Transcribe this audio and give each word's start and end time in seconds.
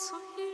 zu 0.00 0.14
Hilfe. 0.34 0.49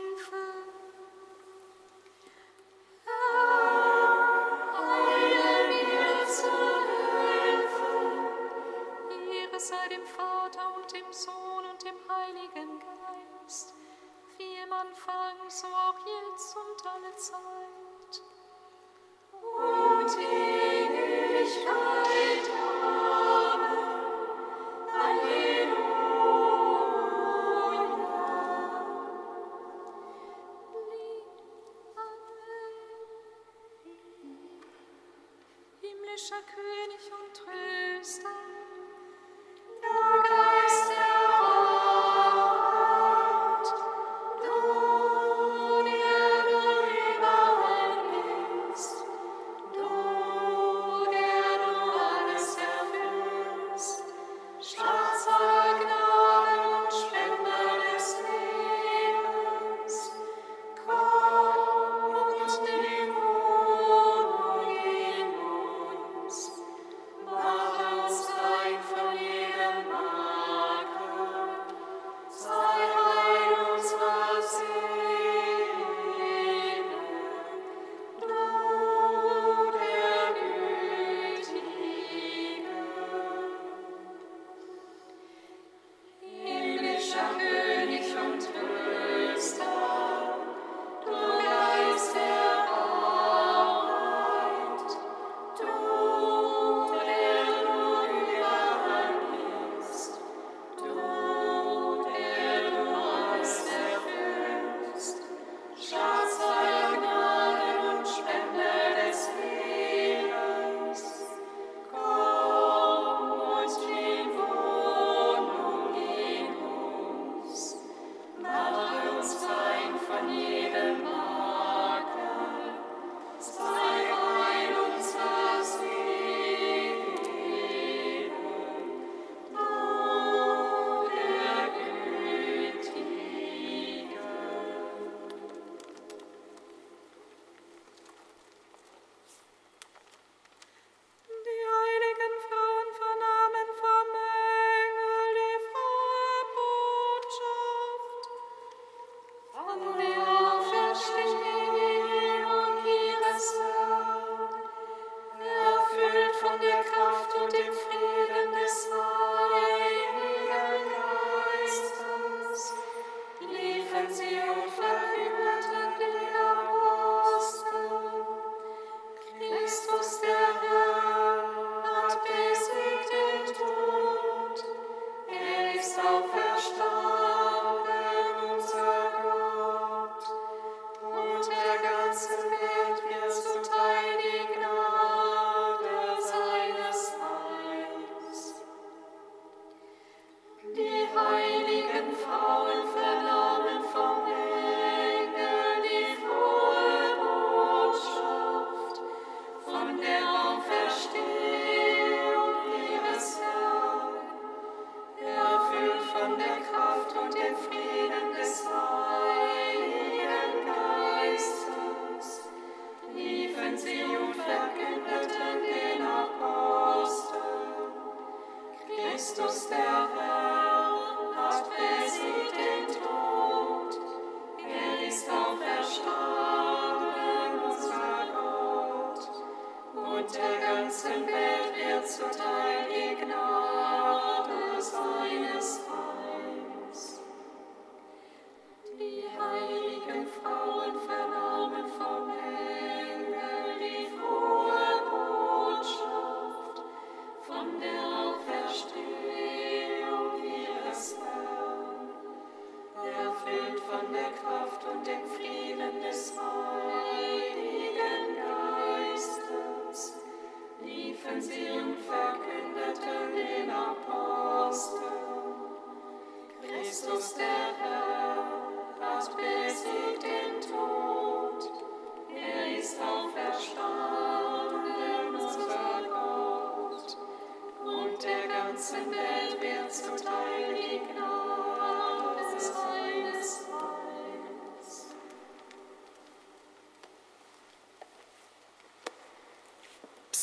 Christus 219.77 220.36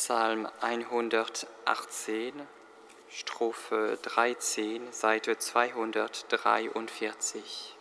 Psalm 0.06 0.46
118, 0.60 2.34
Strophe 3.08 3.98
13, 4.02 4.92
Seite 4.92 5.38
243. 5.38 7.74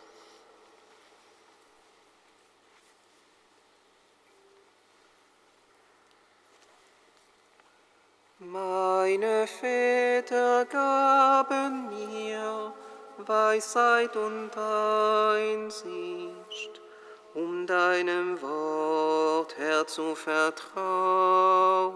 Meine 8.38 9.46
Väter 9.46 10.64
gaben 10.64 11.90
mir 11.90 12.72
Weisheit 13.18 14.16
und 14.16 14.56
Einsicht 14.56 16.23
deinem 17.66 18.40
Wort, 18.42 19.56
Herr, 19.58 19.86
zu 19.86 20.14
vertrauen. 20.14 21.94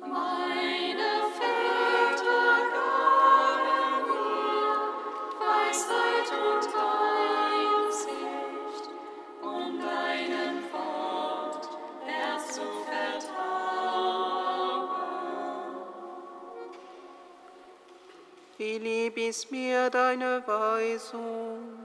Meine 0.00 1.12
Väter 1.38 2.48
gaben 2.74 4.06
mir 4.08 4.76
Weisheit 5.40 6.30
und 6.46 6.64
Einsicht, 7.84 8.84
um 9.42 9.78
deinem 9.80 10.56
Wort, 10.72 11.68
Herr, 12.04 12.38
zu 12.38 12.62
vertrauen. 12.86 13.32
Wie 18.58 18.78
lieb 18.78 19.16
ist 19.18 19.50
mir 19.50 19.90
deine 19.90 20.42
Weisung. 20.46 21.81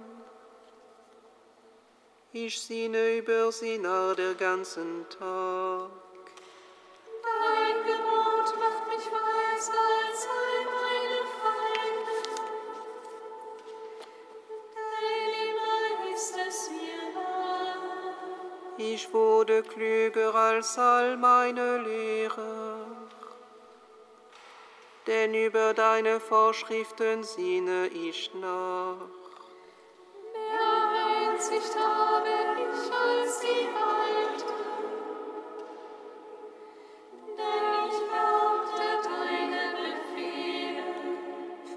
Ich 2.45 2.61
sinne 2.61 3.17
über 3.17 3.51
sie 3.51 3.79
nach 3.79 4.13
der 4.15 4.35
ganzen 4.35 5.09
Tag. 5.09 5.89
Dein 7.23 7.77
Gebot 7.89 8.49
macht 8.63 8.83
mich 8.91 9.05
weiser 9.15 9.83
als 10.03 10.21
all 10.37 10.59
meine 10.75 11.21
Feinde. 11.39 12.17
Denn 14.77 15.31
immer 15.49 16.13
ist 16.13 16.35
es 16.47 16.69
mir 16.69 17.05
nahe. 17.15 18.93
Ich 18.93 19.11
wurde 19.11 19.63
klüger 19.63 20.35
als 20.35 20.77
all 20.77 21.17
meine 21.17 21.79
Lehrer. 21.79 22.85
Denn 25.07 25.33
über 25.33 25.73
deine 25.73 26.19
Vorschriften 26.19 27.23
sinne 27.23 27.87
ich 27.87 28.31
nach. 28.35 29.16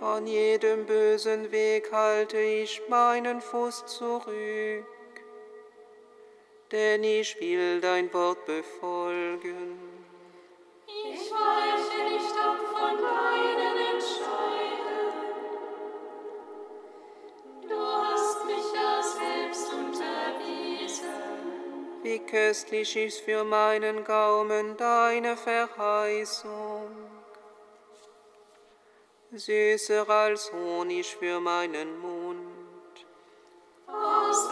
Von 0.00 0.26
jedem 0.26 0.86
bösen 0.86 1.52
Weg 1.52 1.92
halte 1.92 2.38
ich 2.38 2.82
meinen 2.88 3.40
Fuß 3.40 3.86
zurück, 3.86 4.84
denn 6.72 7.04
ich 7.04 7.38
will 7.40 7.80
dein 7.80 8.12
Wort 8.12 8.44
befolgen. 8.46 9.78
Ich 10.86 11.30
weiche 11.30 12.12
nicht 12.12 12.34
ab 12.38 12.58
von 12.72 12.96
deinen 12.96 13.39
Wie 22.02 22.18
köstlich 22.18 22.96
ist 22.96 23.20
für 23.20 23.44
meinen 23.44 24.04
Gaumen 24.04 24.74
deine 24.78 25.36
Verheißung, 25.36 26.88
süßer 29.32 30.08
als 30.08 30.50
Honig 30.50 31.14
für 31.14 31.40
meinen 31.40 31.98
Mund. 31.98 33.06
Aus 33.86 34.48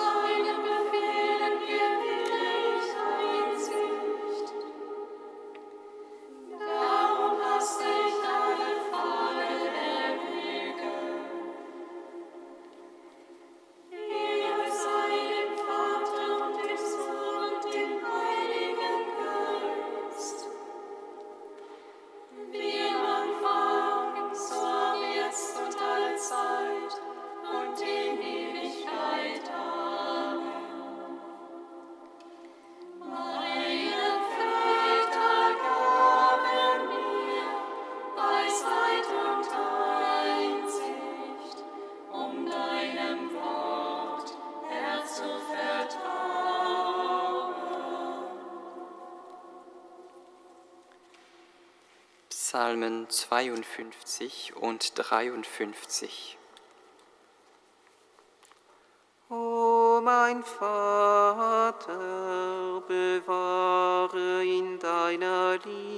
Psalmen 52.68 53.08
52 53.08 54.56
und 54.56 54.92
53. 54.94 56.36
O 59.30 60.02
mein 60.04 60.44
Vater, 60.44 61.96
bewahre 62.86 64.44
in 64.44 64.78
deiner 64.80 65.56
Liebe, 65.64 65.97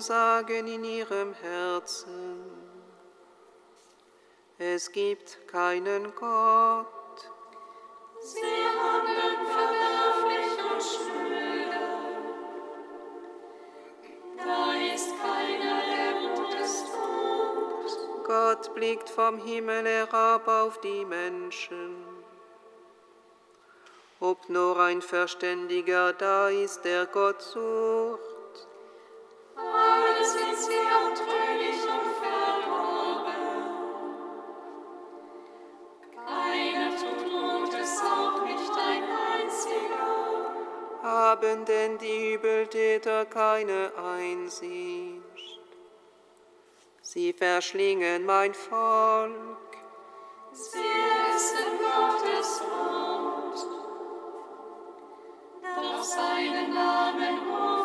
Sagen 0.00 0.66
in 0.66 0.84
ihrem 0.84 1.32
Herzen, 1.34 2.40
es 4.58 4.90
gibt 4.92 5.46
keinen 5.46 6.14
Gott. 6.14 6.86
Sie 8.20 8.40
handeln 8.40 9.46
verwerflich 9.46 10.58
und 10.72 10.82
schnöde. 10.82 11.84
Da 14.36 14.94
ist 14.94 15.10
keiner, 15.20 15.82
der 15.94 16.34
Gutes 16.34 16.84
tut. 16.84 18.26
Gott 18.26 18.74
blickt 18.74 19.08
vom 19.08 19.38
Himmel 19.38 19.86
herab 19.86 20.48
auf 20.48 20.80
die 20.80 21.04
Menschen. 21.04 21.96
Ob 24.20 24.48
nur 24.48 24.80
ein 24.80 25.02
Verständiger 25.02 26.12
da 26.12 26.48
ist, 26.48 26.84
der 26.84 27.06
Gott 27.06 27.42
sucht. 27.42 28.23
Haben 41.02 41.64
denn 41.66 41.98
die 41.98 42.34
Übeltäter 42.34 43.26
keine 43.26 43.92
Einsicht? 43.96 45.22
Sie 47.02 47.34
verschlingen 47.34 48.24
mein 48.24 48.54
Volk. 48.54 49.76
Sie 50.52 50.78
essen 51.34 51.78
Gottes 51.78 52.60
Brot. 52.60 53.66
Doch 55.76 56.02
seinen 56.02 56.72
Namen 56.72 57.52
an. 57.52 57.83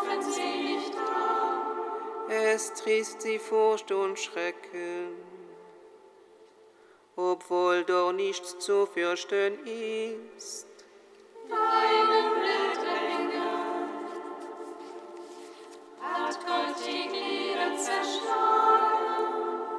Es 2.31 2.71
trist 2.73 3.23
sie 3.23 3.39
Furcht 3.39 3.91
und 3.91 4.19
Schrecken, 4.19 5.15
obwohl 7.15 7.83
doch 7.83 8.11
nichts 8.11 8.59
zu 8.59 8.85
fürchten 8.85 9.65
ist. 9.65 10.67
Deinen 11.49 12.33
Blätteringe 12.35 13.41
hat 15.99 16.39
Gott 16.45 16.75
die 16.85 17.07
Glieder 17.07 17.75
zerschlagen. 17.75 18.29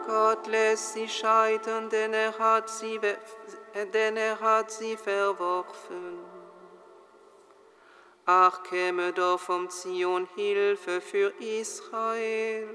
Gott 0.09 0.49
lässt 0.49 0.95
sie 0.95 1.09
scheitern, 1.09 1.89
denn 1.89 2.13
er 2.13 2.37
hat 2.37 2.69
sie, 2.69 2.99
denn 3.93 4.17
er 4.17 4.41
hat 4.41 4.73
sie 4.73 4.97
verworfen. 4.97 6.30
Ach, 8.33 8.63
käme 8.63 9.13
doch 9.13 9.41
vom 9.41 9.69
Zion 9.71 10.29
Hilfe 10.37 11.01
für 11.01 11.33
Israel. 11.41 12.69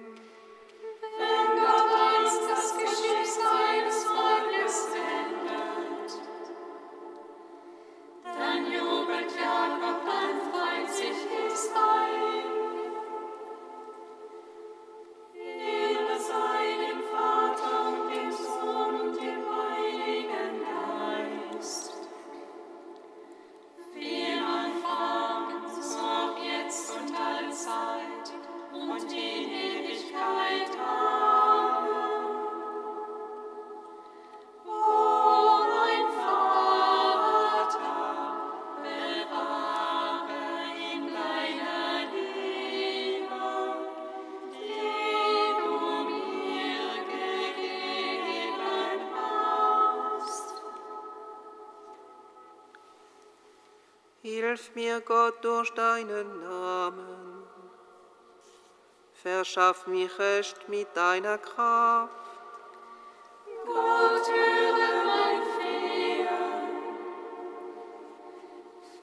Hilf 54.66 54.76
mir, 54.76 55.02
Gott, 55.02 55.44
durch 55.44 55.72
deinen 55.72 56.40
Namen. 56.40 57.44
Verschaff 59.14 59.86
mich 59.86 60.18
Recht 60.18 60.68
mit 60.70 60.88
deiner 60.96 61.38
Kraft. 61.38 62.14
Gott, 63.66 64.28
höre 64.28 65.06
mein 65.06 65.42
Flehen. 65.56 66.28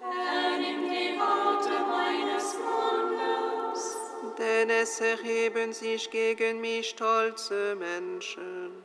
Vernimm 0.00 0.90
die 0.90 1.18
Worte 1.20 1.76
meines 1.88 2.56
Mundes. 2.58 3.96
Denn 4.38 4.70
es 4.70 5.00
erheben 5.00 5.72
sich 5.72 6.10
gegen 6.10 6.60
mich 6.60 6.90
stolze 6.90 7.76
Menschen. 7.76 8.82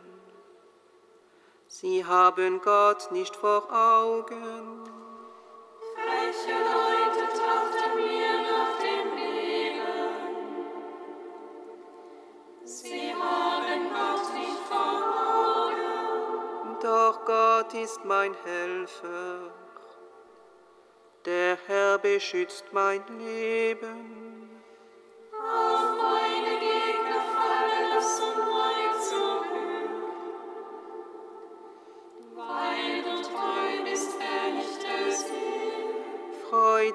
Sie 1.67 2.05
haben 2.05 2.61
Gott 2.61 3.11
nicht 3.11 3.35
vor 3.35 3.71
Augen. 3.71 4.96
Ist 17.87 18.03
mein 18.03 18.33
Helfer. 18.43 19.53
Der 21.25 21.57
Herr 21.67 21.97
beschützt 21.97 22.65
mein 22.71 23.01
Leben. 23.17 24.26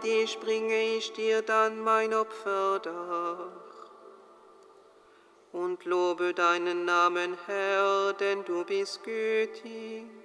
Freudig 0.02 0.40
bringe 0.40 0.96
ich 0.96 1.12
dir 1.12 1.42
dann 1.42 1.80
mein 1.80 2.12
Opfer 2.12 2.80
dar. 2.80 3.52
Und 5.52 5.84
lobe 5.84 6.34
deinen 6.34 6.84
Namen, 6.84 7.36
Herr, 7.46 8.12
denn 8.14 8.44
du 8.44 8.64
bist 8.64 9.04
gütig. 9.04 10.21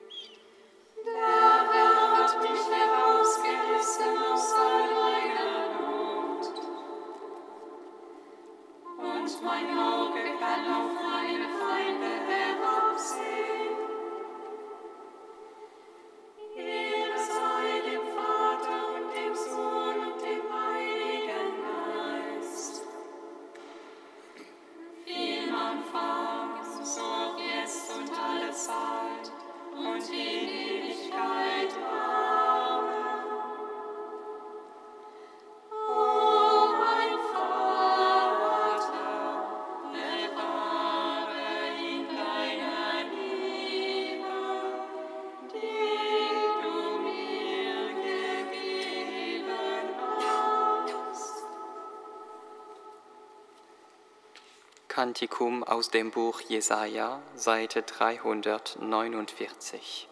Kantikum 55.07 55.63
aus 55.63 55.89
dem 55.89 56.11
Buch 56.11 56.41
Jesaja, 56.41 57.21
Seite 57.33 57.81
349. 57.81 60.09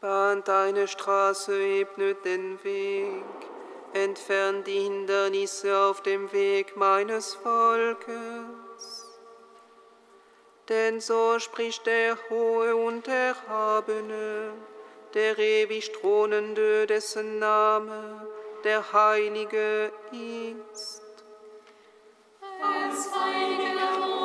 Bahnt 0.00 0.46
deine 0.46 0.86
Straße, 0.86 1.60
ebnet 1.60 2.24
den 2.24 2.62
Weg, 2.62 3.24
entfernt 3.94 4.68
die 4.68 4.78
Hindernisse 4.78 5.76
auf 5.76 6.04
dem 6.04 6.32
Weg 6.32 6.76
meines 6.76 7.34
Volkes. 7.34 8.06
Denn 10.68 11.00
so 11.00 11.40
spricht 11.40 11.84
der 11.86 12.16
Hohe 12.30 12.76
und 12.76 13.08
Erhabene, 13.08 14.52
der 15.14 15.36
ewig 15.36 15.90
Thronende, 15.90 16.86
dessen 16.86 17.40
Name 17.40 18.35
der 18.66 18.82
Heilige 18.92 19.92
ist. 20.10 21.02
Als 22.60 23.08
Heiliger 23.14 24.15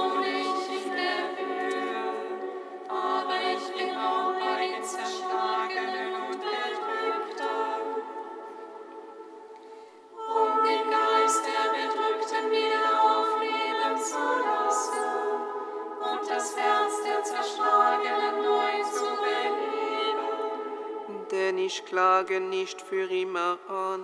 ich 21.65 21.85
klage 21.85 22.39
nicht 22.39 22.81
für 22.81 23.09
immer 23.09 23.57
an, 23.67 24.03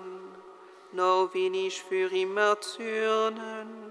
noch 0.92 1.30
will 1.34 1.56
ich 1.56 1.82
für 1.82 2.12
immer 2.12 2.60
zürnen. 2.62 3.88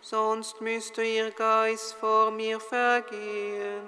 Sonst 0.00 0.60
müsste 0.60 1.02
ihr 1.02 1.30
Geist 1.30 1.94
vor 1.94 2.30
mir 2.30 2.60
vergehen 2.60 3.86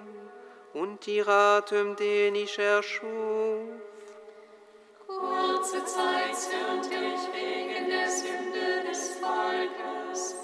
und 0.75 1.07
ihr 1.07 1.29
Atem, 1.29 1.97
den 1.97 2.35
ich 2.35 2.59
erschuf. 2.59 3.69
Kurze 5.07 5.85
Zeit 5.85 6.37
zürnte 6.37 6.95
ich 6.95 7.25
wegen 7.33 7.89
der 7.89 8.11
Sünde 8.11 8.89
des 8.89 9.19
Volkes. 9.21 10.37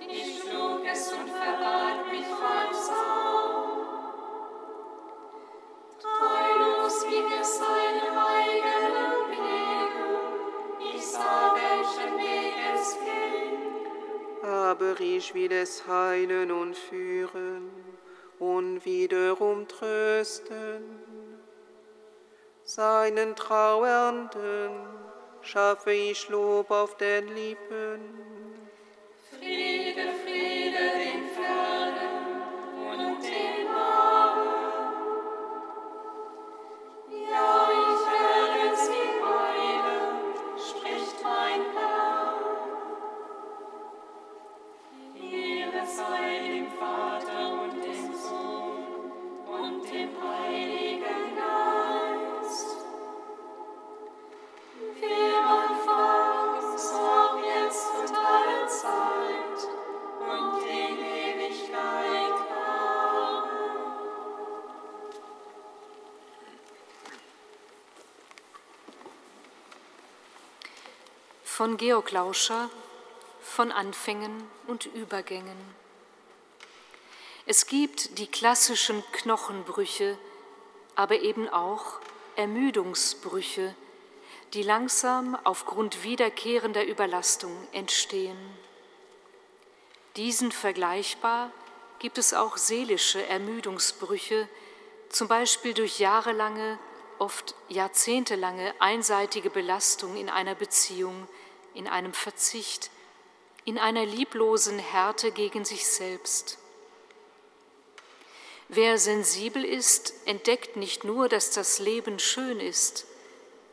Ich 0.00 0.40
schlug 0.40 0.80
es 0.90 1.12
und 1.12 1.28
verbarg 1.28 2.10
mich 2.10 2.26
Sau. 2.72 3.48
Treulos 6.00 6.67
Aber 14.78 15.00
ich 15.00 15.34
will 15.34 15.52
es 15.52 15.86
heilen 15.86 16.50
und 16.50 16.76
führen 16.76 17.70
und 18.38 18.84
wiederum 18.84 19.66
trösten. 19.66 20.82
Seinen 22.62 23.34
Trauernden 23.34 24.70
schaffe 25.40 25.92
ich 25.92 26.28
Lob 26.28 26.70
auf 26.70 26.96
den 26.96 27.28
Lippen. 27.28 28.37
Von 71.68 71.76
Georg 71.76 72.12
Lauscher 72.12 72.70
von 73.42 73.72
Anfängen 73.72 74.42
und 74.68 74.86
Übergängen. 74.86 75.58
Es 77.44 77.66
gibt 77.66 78.18
die 78.18 78.26
klassischen 78.26 79.04
Knochenbrüche, 79.12 80.16
aber 80.94 81.16
eben 81.20 81.46
auch 81.46 82.00
Ermüdungsbrüche, 82.36 83.74
die 84.54 84.62
langsam 84.62 85.36
aufgrund 85.44 86.04
wiederkehrender 86.04 86.86
Überlastung 86.86 87.54
entstehen. 87.72 88.38
Diesen 90.16 90.52
vergleichbar 90.52 91.50
gibt 91.98 92.16
es 92.16 92.32
auch 92.32 92.56
seelische 92.56 93.26
Ermüdungsbrüche, 93.26 94.48
zum 95.10 95.28
Beispiel 95.28 95.74
durch 95.74 95.98
jahrelange, 95.98 96.78
oft 97.18 97.54
jahrzehntelange 97.68 98.72
einseitige 98.78 99.50
Belastung 99.50 100.16
in 100.16 100.30
einer 100.30 100.54
Beziehung, 100.54 101.28
in 101.78 101.86
einem 101.86 102.12
Verzicht, 102.12 102.90
in 103.64 103.78
einer 103.78 104.04
lieblosen 104.04 104.80
Härte 104.80 105.30
gegen 105.30 105.64
sich 105.64 105.86
selbst. 105.86 106.58
Wer 108.68 108.98
sensibel 108.98 109.64
ist, 109.64 110.12
entdeckt 110.26 110.76
nicht 110.76 111.04
nur, 111.04 111.28
dass 111.28 111.50
das 111.52 111.78
Leben 111.78 112.18
schön 112.18 112.58
ist. 112.58 113.06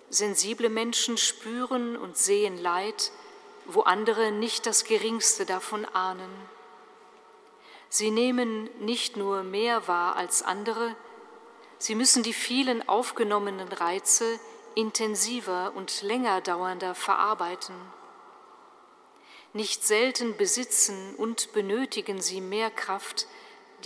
Sensible 0.10 0.70
Menschen 0.70 1.18
spüren 1.18 1.98
und 1.98 2.16
sehen 2.16 2.58
Leid, 2.62 3.12
wo 3.66 3.82
andere 3.82 4.32
nicht 4.32 4.68
das 4.68 4.84
geringste 4.84 5.46
davon 5.46 5.84
ahnen. 5.86 6.32
Sie 7.90 8.12
nehmen 8.12 8.70
nicht 8.86 9.18
nur 9.18 9.44
mehr 9.44 9.88
wahr 9.88 10.16
als 10.16 10.44
andere, 10.44 10.96
sie 11.80 11.96
müssen 11.96 12.22
die 12.22 12.34
vielen 12.34 12.88
aufgenommenen 12.88 13.68
Reize 13.68 14.40
intensiver 14.76 15.74
und 15.76 16.02
länger 16.02 16.42
dauernder 16.42 16.94
verarbeiten. 16.94 17.76
Nicht 19.56 19.86
selten 19.86 20.36
besitzen 20.36 21.16
und 21.16 21.54
benötigen 21.54 22.22
sie 22.22 22.42
mehr 22.42 22.70
Kraft, 22.70 23.26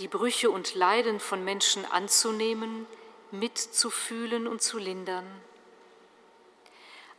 die 0.00 0.08
Brüche 0.08 0.50
und 0.50 0.74
Leiden 0.74 1.20
von 1.20 1.44
Menschen 1.44 1.84
anzunehmen, 1.84 2.88
mitzufühlen 3.30 4.48
und 4.48 4.62
zu 4.62 4.78
lindern. 4.78 5.24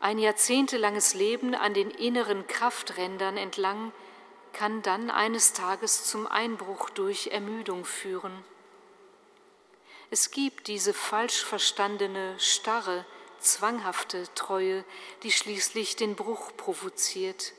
Ein 0.02 0.20
jahrzehntelanges 0.20 1.14
Leben 1.14 1.56
an 1.56 1.74
den 1.74 1.92
inneren 1.92 2.46
Krafträndern 2.46 3.38
entlang 3.38 3.94
kann 4.52 4.82
dann 4.82 5.10
eines 5.10 5.54
Tages 5.54 6.04
zum 6.04 6.28
Einbruch 6.28 6.90
durch 6.90 7.28
Ermüdung 7.28 7.86
führen. 7.86 8.44
Es 10.10 10.30
gibt 10.30 10.68
diese 10.68 10.94
falsch 10.94 11.46
verstandene, 11.46 12.38
starre, 12.38 13.06
zwanghafte 13.40 14.26
Treue, 14.36 14.84
die 15.24 15.32
schließlich 15.32 15.96
den 15.96 16.18
Bruch 16.18 16.52
provoziert. 16.58 17.54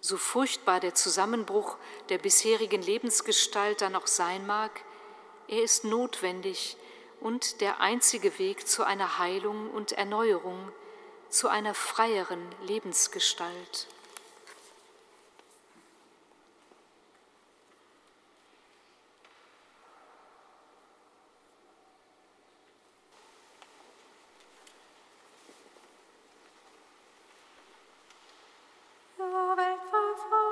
So 0.00 0.16
furchtbar 0.16 0.80
der 0.80 0.94
Zusammenbruch 0.94 1.76
der 2.08 2.18
bisherigen 2.18 2.82
Lebensgestalt 2.82 3.82
dann 3.82 3.96
auch 3.96 4.06
sein 4.06 4.46
mag, 4.46 4.82
er 5.46 5.62
ist 5.62 5.84
notwendig 5.84 6.76
und 7.20 7.60
der 7.60 7.80
einzige 7.80 8.38
Weg 8.38 8.66
zu 8.66 8.84
einer 8.84 9.18
Heilung 9.18 9.70
und 9.70 9.92
Erneuerung, 9.92 10.72
zu 11.28 11.48
einer 11.48 11.74
freieren 11.74 12.40
Lebensgestalt. 12.62 13.88
O 29.22 29.22
Welt 29.22 29.82
von 29.90 30.16
Freude. 30.16 30.49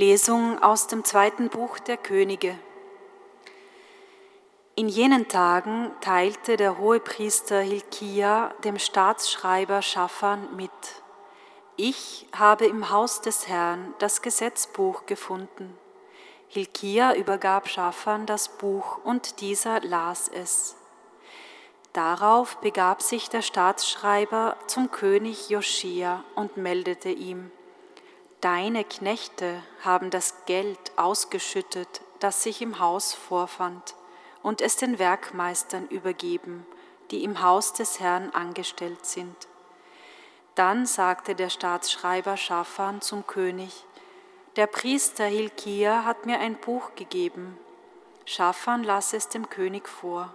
Lesung 0.00 0.62
aus 0.62 0.86
dem 0.86 1.04
zweiten 1.04 1.50
Buch 1.50 1.78
der 1.78 1.98
Könige. 1.98 2.58
In 4.74 4.88
jenen 4.88 5.28
Tagen 5.28 5.90
teilte 6.00 6.56
der 6.56 6.78
Hohepriester 6.78 7.60
Hilkia 7.60 8.54
dem 8.64 8.78
Staatsschreiber 8.78 9.82
Schaffan 9.82 10.56
mit, 10.56 10.70
ich 11.76 12.26
habe 12.34 12.64
im 12.64 12.88
Haus 12.88 13.20
des 13.20 13.46
Herrn 13.46 13.92
das 13.98 14.22
Gesetzbuch 14.22 15.04
gefunden. 15.04 15.76
Hilkia 16.48 17.14
übergab 17.14 17.68
Schaffan 17.68 18.24
das 18.24 18.48
Buch 18.48 19.04
und 19.04 19.42
dieser 19.42 19.80
las 19.82 20.28
es. 20.28 20.76
Darauf 21.92 22.56
begab 22.62 23.02
sich 23.02 23.28
der 23.28 23.42
Staatsschreiber 23.42 24.56
zum 24.66 24.90
König 24.90 25.50
Joschia 25.50 26.24
und 26.36 26.56
meldete 26.56 27.10
ihm, 27.10 27.50
Deine 28.40 28.84
Knechte 28.84 29.62
haben 29.84 30.08
das 30.08 30.46
Geld 30.46 30.78
ausgeschüttet, 30.96 32.00
das 32.20 32.42
sich 32.42 32.62
im 32.62 32.78
Haus 32.78 33.12
vorfand, 33.12 33.94
und 34.42 34.62
es 34.62 34.76
den 34.76 34.98
Werkmeistern 34.98 35.86
übergeben, 35.88 36.66
die 37.10 37.22
im 37.22 37.42
Haus 37.42 37.74
des 37.74 38.00
Herrn 38.00 38.30
angestellt 38.30 39.04
sind. 39.04 39.36
Dann 40.54 40.86
sagte 40.86 41.34
der 41.34 41.50
Staatsschreiber 41.50 42.38
Schafan 42.38 43.02
zum 43.02 43.26
König, 43.26 43.84
der 44.56 44.66
Priester 44.66 45.26
Hilkia 45.26 46.06
hat 46.06 46.24
mir 46.24 46.40
ein 46.40 46.56
Buch 46.56 46.94
gegeben. 46.94 47.58
Schafan 48.24 48.84
las 48.84 49.12
es 49.12 49.28
dem 49.28 49.50
König 49.50 49.86
vor. 49.86 50.34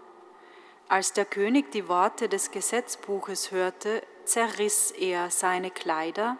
Als 0.87 1.13
der 1.13 1.25
König 1.25 1.71
die 1.71 1.87
Worte 1.87 2.29
des 2.29 2.51
Gesetzbuches 2.51 3.49
hörte, 3.49 4.03
zerriss 4.25 4.91
er 4.91 5.31
seine 5.31 5.71
Kleider 5.71 6.37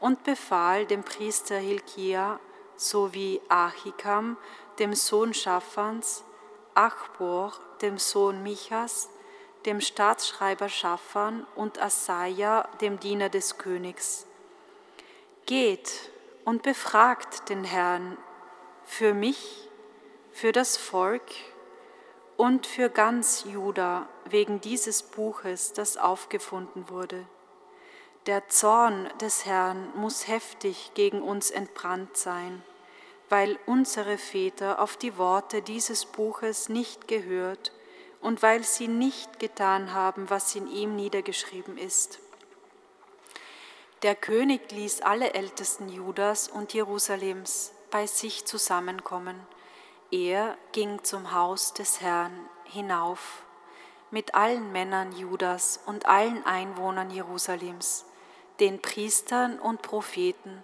und 0.00 0.24
befahl 0.24 0.86
dem 0.86 1.02
Priester 1.02 1.56
Hilkia 1.56 2.40
sowie 2.76 3.40
Achikam, 3.48 4.36
dem 4.78 4.94
Sohn 4.94 5.34
Schaffans, 5.34 6.24
Achbor, 6.74 7.52
dem 7.82 7.98
Sohn 7.98 8.42
Michas, 8.42 9.08
dem 9.66 9.80
Staatsschreiber 9.80 10.68
Schaffan 10.68 11.46
und 11.56 11.80
Asaja, 11.80 12.68
dem 12.80 13.00
Diener 13.00 13.28
des 13.28 13.58
Königs. 13.58 14.26
Geht 15.46 16.10
und 16.44 16.62
befragt 16.62 17.48
den 17.48 17.64
Herrn 17.64 18.16
für 18.84 19.14
mich, 19.14 19.68
für 20.32 20.52
das 20.52 20.76
Volk 20.76 21.30
und 22.36 22.66
für 22.66 22.88
ganz 22.88 23.44
Juda 23.44 24.08
wegen 24.24 24.60
dieses 24.60 25.02
Buches, 25.02 25.72
das 25.72 25.96
aufgefunden 25.96 26.88
wurde 26.88 27.26
der 28.26 28.48
Zorn 28.48 29.08
des 29.20 29.46
Herrn 29.46 29.90
muss 29.94 30.28
heftig 30.28 30.92
gegen 30.94 31.22
uns 31.22 31.50
entbrannt 31.50 32.16
sein, 32.16 32.62
weil 33.28 33.58
unsere 33.66 34.18
Väter 34.18 34.80
auf 34.80 34.96
die 34.96 35.16
Worte 35.16 35.62
dieses 35.62 36.04
Buches 36.04 36.68
nicht 36.68 37.08
gehört 37.08 37.72
und 38.20 38.42
weil 38.42 38.64
sie 38.64 38.88
nicht 38.88 39.38
getan 39.38 39.92
haben, 39.94 40.28
was 40.30 40.54
in 40.54 40.66
ihm 40.66 40.96
niedergeschrieben 40.96 41.78
ist. 41.78 42.18
Der 44.02 44.14
König 44.14 44.70
ließ 44.70 45.02
alle 45.02 45.34
Ältesten 45.34 45.88
Judas 45.88 46.48
und 46.48 46.72
Jerusalems 46.72 47.72
bei 47.90 48.06
sich 48.06 48.44
zusammenkommen. 48.44 49.40
Er 50.10 50.56
ging 50.72 51.02
zum 51.02 51.32
Haus 51.32 51.74
des 51.74 52.00
Herrn 52.00 52.48
hinauf 52.64 53.42
mit 54.10 54.34
allen 54.34 54.72
Männern 54.72 55.12
Judas 55.12 55.80
und 55.86 56.06
allen 56.06 56.46
Einwohnern 56.46 57.10
Jerusalems 57.10 58.04
den 58.60 58.80
Priestern 58.82 59.58
und 59.58 59.82
Propheten 59.82 60.62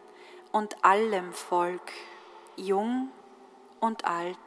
und 0.53 0.85
allem 0.85 1.33
Volk, 1.33 1.93
jung 2.57 3.11
und 3.81 4.05
alt. 4.05 4.39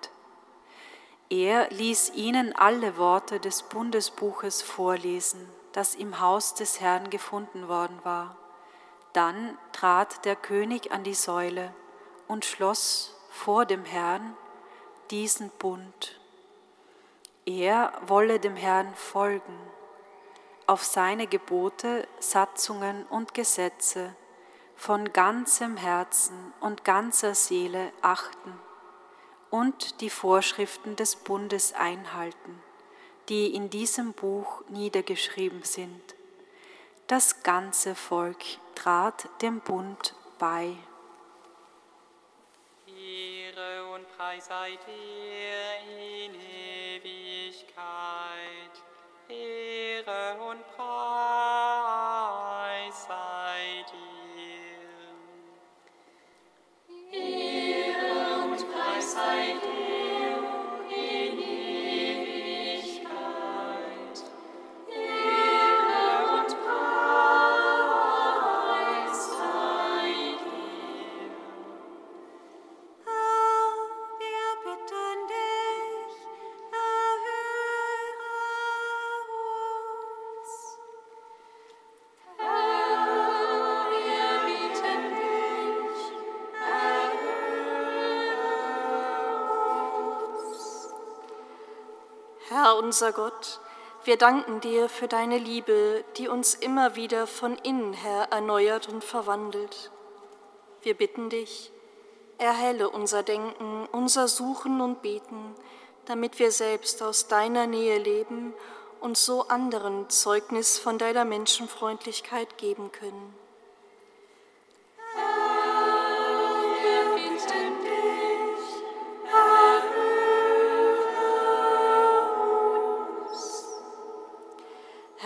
Er 1.30 1.70
ließ 1.70 2.14
ihnen 2.16 2.56
alle 2.56 2.98
Worte 2.98 3.40
des 3.40 3.64
Bundesbuches 3.64 4.62
vorlesen, 4.62 5.50
das 5.74 5.96
im 5.96 6.20
Haus 6.20 6.54
des 6.54 6.80
Herrn 6.80 7.10
gefunden 7.10 7.68
worden 7.68 8.00
war. 8.04 8.38
Dann 9.14 9.58
trat 9.72 10.26
der 10.26 10.36
König 10.36 10.92
an 10.92 11.04
die 11.04 11.14
Säule 11.14 11.74
und 12.28 12.46
schloss 12.46 13.16
vor 13.30 13.66
dem 13.66 13.86
Herrn 13.86 14.36
diesen 15.12 15.50
Bund. 15.52 16.20
Er 17.46 17.94
wolle 18.06 18.40
dem 18.40 18.56
Herrn 18.56 18.94
folgen 18.96 19.58
auf 20.68 20.84
seine 20.84 21.28
Gebote, 21.28 22.08
Satzungen 22.20 23.06
und 23.08 23.34
Gesetze, 23.34 24.16
von 24.76 25.12
ganzem 25.12 25.78
Herzen 25.78 26.54
und 26.60 26.84
ganzer 26.84 27.34
Seele 27.34 27.92
achten 28.02 28.54
und 29.50 30.02
die 30.02 30.10
Vorschriften 30.10 30.96
des 30.96 31.16
Bundes 31.16 31.74
einhalten, 31.74 32.62
die 33.30 33.56
in 33.56 33.70
diesem 33.70 34.14
Buch 34.14 34.62
niedergeschrieben 34.70 35.64
sind. 35.64 36.16
Das 37.08 37.42
ganze 37.44 37.96
Volk 37.96 38.44
trat 38.76 39.30
dem 39.42 39.62
Bund 39.62 40.14
bei. 40.38 40.76
Ehre 42.86 43.94
und 43.94 44.06
Preis 44.18 44.46
sei 44.48 44.78
dir 44.86 45.80
in 45.98 46.36
Ewigkeit. 46.36 47.78
Ehre 49.30 50.38
und 50.50 50.66
Preis 50.68 50.77
unser 92.88 93.12
Gott, 93.12 93.60
wir 94.06 94.16
danken 94.16 94.62
dir 94.62 94.88
für 94.88 95.10
deine 95.10 95.38
Liebe, 95.38 96.06
die 96.16 96.30
uns 96.30 96.54
immer 96.56 96.96
wieder 96.96 97.28
von 97.28 97.58
innen 97.58 97.92
her 97.92 98.30
erneuert 98.32 98.88
und 98.88 99.04
verwandelt. 99.04 99.92
Wir 100.84 100.94
bitten 100.94 101.30
dich, 101.30 101.74
erhelle 102.38 102.90
unser 102.90 103.24
Denken, 103.24 103.90
unser 103.92 104.30
Suchen 104.30 104.80
und 104.80 105.02
Beten, 105.02 105.54
damit 106.06 106.40
wir 106.40 106.50
selbst 106.50 107.04
aus 107.04 107.28
deiner 107.28 107.68
Nähe 107.68 107.98
leben 107.98 108.54
und 109.02 109.18
so 109.18 109.50
anderen 109.50 110.10
Zeugnis 110.10 110.80
von 110.80 110.98
deiner 110.98 111.26
Menschenfreundlichkeit 111.26 112.58
geben 112.58 112.94
können. 112.94 113.36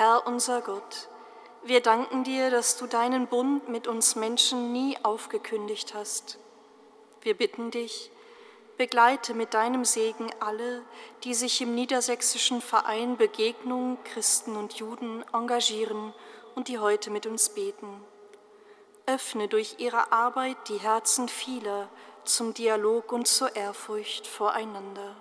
Herr 0.03 0.25
unser 0.25 0.61
Gott, 0.61 1.09
wir 1.61 1.79
danken 1.79 2.23
dir, 2.23 2.49
dass 2.49 2.75
du 2.75 2.87
deinen 2.87 3.27
Bund 3.27 3.69
mit 3.69 3.87
uns 3.87 4.15
Menschen 4.15 4.71
nie 4.71 4.97
aufgekündigt 5.03 5.93
hast. 5.93 6.39
Wir 7.21 7.37
bitten 7.37 7.69
dich, 7.69 8.09
begleite 8.77 9.35
mit 9.35 9.53
deinem 9.53 9.85
Segen 9.85 10.31
alle, 10.39 10.81
die 11.23 11.35
sich 11.35 11.61
im 11.61 11.75
niedersächsischen 11.75 12.61
Verein 12.61 13.15
Begegnung 13.15 13.99
Christen 14.03 14.57
und 14.57 14.73
Juden 14.73 15.23
engagieren 15.33 16.15
und 16.55 16.67
die 16.67 16.79
heute 16.79 17.11
mit 17.11 17.27
uns 17.27 17.49
beten. 17.49 18.03
Öffne 19.05 19.49
durch 19.49 19.75
ihre 19.77 20.11
Arbeit 20.11 20.57
die 20.67 20.79
Herzen 20.79 21.29
vieler 21.29 21.89
zum 22.23 22.55
Dialog 22.55 23.11
und 23.11 23.27
zur 23.27 23.55
Ehrfurcht 23.55 24.25
voreinander. 24.25 25.15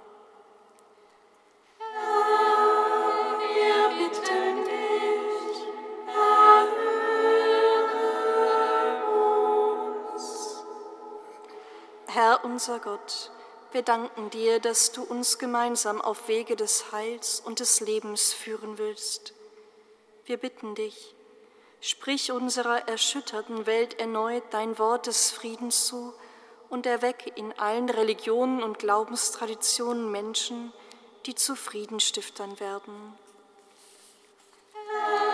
Herr 12.12 12.44
unser 12.44 12.80
Gott, 12.80 13.30
wir 13.70 13.82
danken 13.82 14.30
dir, 14.30 14.58
dass 14.58 14.90
du 14.90 15.04
uns 15.04 15.38
gemeinsam 15.38 16.00
auf 16.00 16.26
Wege 16.26 16.56
des 16.56 16.90
Heils 16.90 17.38
und 17.38 17.60
des 17.60 17.78
Lebens 17.78 18.32
führen 18.32 18.78
willst. 18.78 19.32
Wir 20.24 20.36
bitten 20.36 20.74
dich, 20.74 21.14
sprich 21.80 22.32
unserer 22.32 22.88
erschütterten 22.88 23.64
Welt 23.66 24.00
erneut 24.00 24.42
dein 24.50 24.76
Wort 24.80 25.06
des 25.06 25.30
Friedens 25.30 25.86
zu 25.86 26.12
und 26.68 26.84
erwecke 26.84 27.30
in 27.36 27.56
allen 27.60 27.88
Religionen 27.88 28.64
und 28.64 28.80
Glaubenstraditionen 28.80 30.10
Menschen, 30.10 30.72
die 31.26 31.36
zu 31.36 31.54
Friedenstiftern 31.54 32.58
werden. 32.58 33.16
Wir 34.72 35.29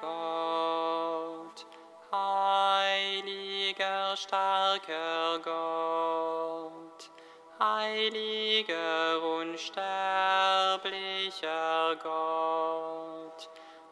Gott, 0.00 1.66
heiliger 2.10 4.16
starker 4.16 5.38
Gott, 5.44 7.10
heiliger 7.58 9.22
unsterblicher 9.22 11.96
Gott, 12.02 13.50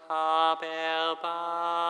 hab 0.09 0.63
Erbarmen 0.63 1.90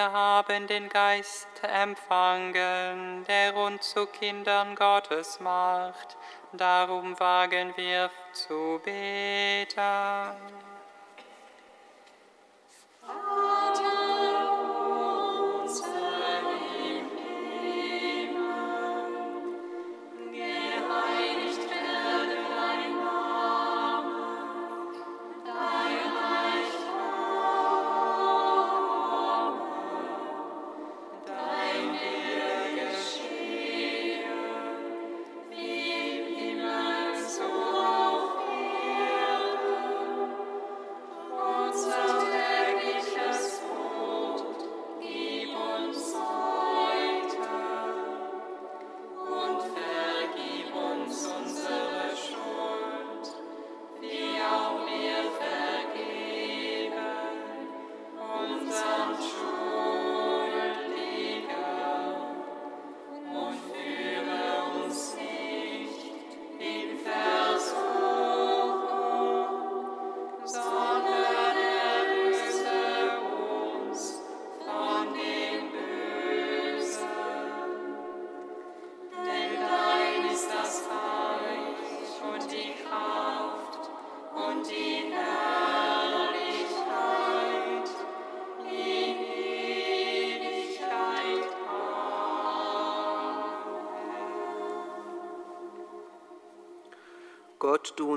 Wir 0.00 0.12
haben 0.12 0.66
den 0.66 0.88
Geist 0.88 1.46
empfangen, 1.62 3.22
der 3.28 3.54
uns 3.54 3.90
zu 3.90 4.06
Kindern 4.06 4.74
Gottes 4.74 5.40
macht. 5.40 6.16
Darum 6.54 7.20
wagen 7.20 7.74
wir 7.76 8.10
zu 8.32 8.80
beten. 8.82 10.59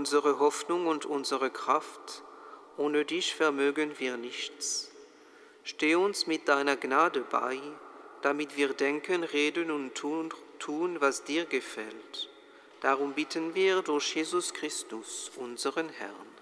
unsere 0.03 0.37
Hoffnung 0.37 0.87
und 0.87 1.05
unsere 1.05 1.49
Kraft, 1.49 2.23
ohne 2.75 3.05
dich 3.05 3.35
vermögen 3.35 3.97
wir 3.99 4.17
nichts. 4.17 4.91
Steh 5.63 5.95
uns 5.95 6.27
mit 6.27 6.49
deiner 6.49 6.75
Gnade 6.75 7.21
bei, 7.21 7.57
damit 8.21 8.57
wir 8.57 8.73
denken, 8.73 9.23
reden 9.23 9.71
und 9.71 9.95
tun, 9.95 10.33
tun, 10.59 10.99
was 10.99 11.23
dir 11.23 11.45
gefällt. 11.45 12.29
Darum 12.81 13.13
bitten 13.13 13.55
wir 13.55 13.81
durch 13.81 14.13
Jesus 14.13 14.53
Christus, 14.53 15.31
unseren 15.37 15.87
Herrn. 15.87 16.32